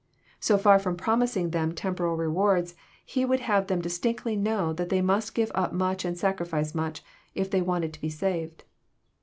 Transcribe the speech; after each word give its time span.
So 0.39 0.57
far 0.57 0.79
from 0.79 0.97
promising 0.97 1.51
them 1.51 1.73
temporal 1.75 2.17
rewards, 2.17 2.73
He 3.05 3.23
would 3.23 3.41
have 3.41 3.67
them 3.67 3.81
distinctly 3.83 4.35
know 4.35 4.73
that 4.73 4.89
they 4.89 4.99
must 4.99 5.35
give 5.35 5.51
up 5.53 5.73
much 5.73 6.05
and 6.05 6.17
sacrifice 6.17 6.73
much, 6.73 7.03
if 7.35 7.51
they 7.51 7.61
wanted 7.61 7.93
to 7.93 8.01
be 8.01 8.09
saved. 8.09 8.63